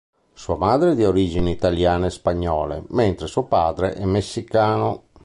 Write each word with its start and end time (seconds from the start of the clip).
Sua 0.33 0.57
madre 0.57 0.93
è 0.93 0.95
di 0.95 1.03
origini 1.05 1.51
Italiane 1.51 2.07
e 2.07 2.09
Spagnole, 2.09 2.85
mentre 2.87 3.27
suo 3.27 3.43
padre 3.43 3.93
è 3.93 4.05
messicano. 4.05 5.03